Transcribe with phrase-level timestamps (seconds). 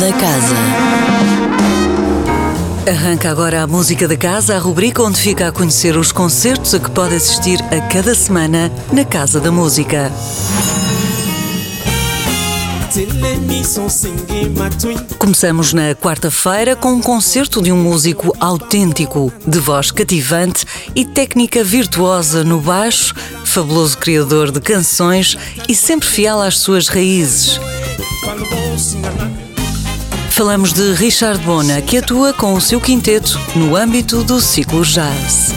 [0.00, 0.54] da Casa.
[2.88, 6.78] Arranca agora a Música da Casa, a rubrica onde fica a conhecer os concertos a
[6.78, 10.12] que pode assistir a cada semana na Casa da Música.
[15.18, 21.64] Começamos na quarta-feira com um concerto de um músico autêntico, de voz cativante e técnica
[21.64, 25.36] virtuosa no baixo, fabuloso criador de canções
[25.68, 27.58] e sempre fiel às suas raízes.
[30.38, 35.52] Falamos de Richard Bona, que atua com o seu quinteto no âmbito do ciclo jazz.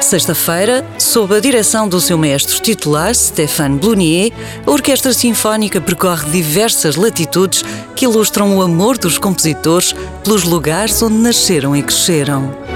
[0.00, 4.32] Sexta-feira, sob a direção do seu mestre titular, Stéphane Blunier,
[4.66, 7.62] a Orquestra Sinfónica percorre diversas latitudes
[7.94, 9.94] que ilustram o amor dos compositores
[10.24, 12.67] pelos lugares onde nasceram e cresceram.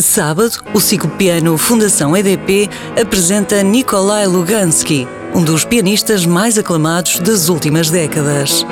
[0.00, 2.70] Sábado, o ciclo piano Fundação EDP
[3.00, 8.64] apresenta Nikolai Lugansky, um dos pianistas mais aclamados das últimas décadas.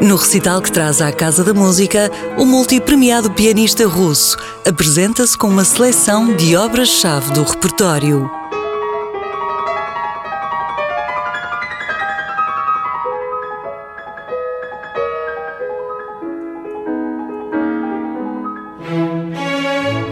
[0.00, 5.64] No recital que traz à Casa da Música, o multipremiado pianista russo apresenta-se com uma
[5.64, 8.41] seleção de obras-chave do repertório.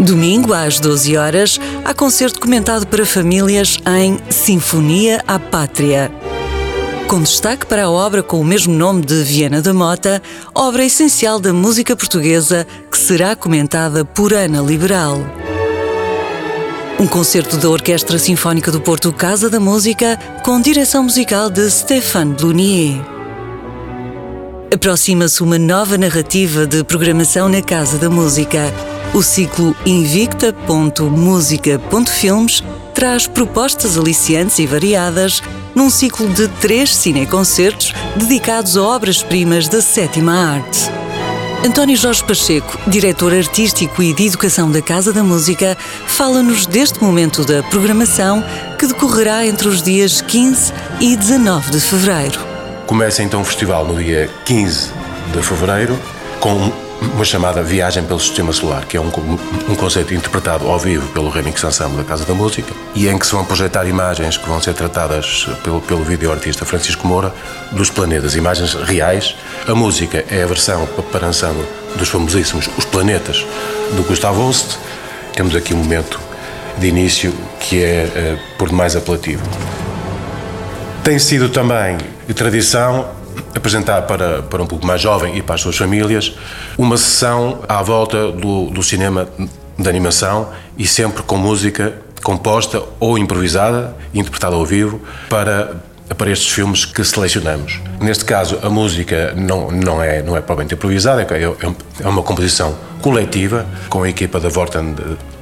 [0.00, 6.10] Domingo, às 12 horas, há concerto comentado para famílias em Sinfonia à Pátria
[7.10, 10.22] com destaque para a obra com o mesmo nome de Viena da Mota,
[10.54, 15.18] obra essencial da música portuguesa que será comentada por Ana Liberal.
[17.00, 22.32] Um concerto da Orquestra Sinfónica do Porto Casa da Música com direção musical de Stéphane
[22.34, 23.04] Blunier.
[24.72, 28.72] Aproxima-se uma nova narrativa de programação na Casa da Música.
[29.12, 32.62] O ciclo Invicta.música.filmes
[32.94, 35.42] traz propostas aliciantes e variadas
[35.74, 40.88] num ciclo de três cineconcertos dedicados a obras-primas da sétima arte.
[41.66, 45.76] António Jorge Pacheco, diretor artístico e de educação da Casa da Música,
[46.06, 48.44] fala-nos deste momento da programação
[48.78, 52.38] que decorrerá entre os dias 15 e 19 de fevereiro.
[52.86, 54.92] Começa então o festival no dia 15
[55.32, 55.98] de fevereiro
[56.38, 56.70] com
[57.00, 59.10] uma chamada Viagem pelo Sistema Solar, que é um,
[59.68, 63.26] um conceito interpretado ao vivo pelo Remix Ensemble da Casa da Música e em que
[63.26, 67.34] se vão projetar imagens que vão ser tratadas pelo, pelo vídeo-artista Francisco Moura
[67.72, 69.34] dos planetas, imagens reais.
[69.66, 71.64] A música é a versão para ensemble
[71.96, 73.44] dos famosíssimos Os Planetas,
[73.96, 74.76] do Gustavo Holst.
[75.34, 76.20] Temos aqui um momento
[76.78, 79.42] de início que é uh, por demais apelativo.
[81.02, 81.96] Tem sido também
[82.34, 83.19] tradição
[83.54, 86.34] apresentar para, para um público mais jovem e para as suas famílias
[86.76, 89.28] uma sessão à volta do, do cinema
[89.78, 95.76] de animação e sempre com música composta ou improvisada, interpretada ao vivo, para,
[96.16, 97.80] para estes filmes que selecionamos.
[98.00, 102.22] Neste caso, a música não, não, é, não é propriamente improvisada, é, é, é uma
[102.22, 104.94] composição coletiva com a equipa da Vorten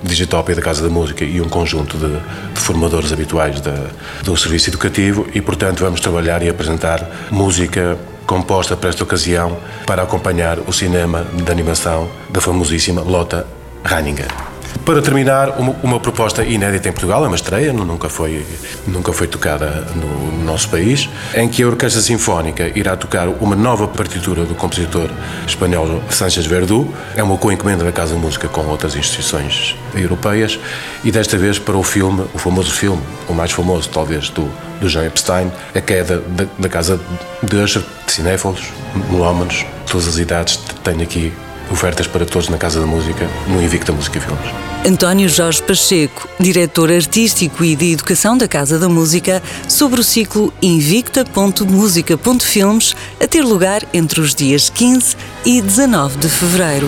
[0.02, 2.08] Digitopia da Casa da Música e um conjunto de,
[2.54, 3.88] de formadores habituais da,
[4.22, 5.26] do serviço educativo.
[5.34, 11.26] E, portanto, vamos trabalhar e apresentar música composta para esta ocasião para acompanhar o cinema
[11.32, 13.46] de animação da famosíssima Lotta
[13.84, 14.28] Reininger.
[14.84, 18.46] Para terminar, uma, uma, proposta inédita em Portugal, é uma estreia, nunca foi,
[18.86, 23.54] nunca foi tocada no, no, nosso país, em que a Orquestra Sinfónica irá tocar uma
[23.54, 25.10] nova partitura do compositor
[25.46, 26.90] espanhol Sánchez Verdú.
[27.14, 30.58] É uma co-encomenda da Casa de Música com outras instituições europeias
[31.04, 34.50] e desta vez para o filme, o famoso filme, o mais famoso talvez do,
[34.80, 36.22] do Jean Epstein, A Queda
[36.58, 36.98] da, Casa
[37.42, 38.72] de Usher, de cinéfilos,
[39.10, 41.30] melómanos, todas as idades, tenho aqui
[41.70, 44.46] ofertas para todos na Casa da Música, no Invicta Música Filmes.
[44.86, 50.54] António Jorge Pacheco, diretor artístico e de educação da Casa da Música, sobre o ciclo
[50.62, 56.86] Invicta.música.filmes, a ter lugar entre os dias 15 e 19 de fevereiro.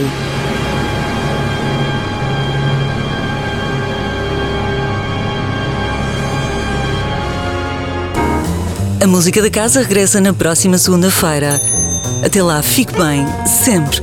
[9.02, 11.58] A música da casa regressa na próxima segunda-feira.
[12.24, 14.02] Até lá, fique bem, sempre